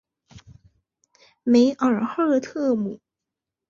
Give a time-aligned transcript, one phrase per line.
[1.43, 2.99] 梅尔赫特姆。